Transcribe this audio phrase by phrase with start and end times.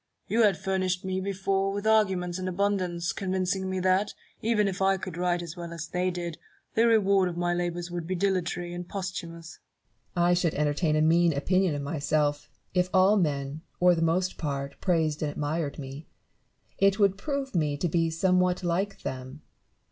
[0.27, 4.97] You had furnished me before with arguments in abundance, convincing me that, even if I
[4.97, 6.39] could write as well as they did,
[6.73, 9.59] the reward of my labours would be dilatory and posthumous.
[10.15, 10.25] Barrow.
[10.25, 14.81] I should entertain a mean opinion of myself, if all men or the most part
[14.81, 16.07] praised and admired me:
[16.79, 19.43] it would prove me to be somewhat like them.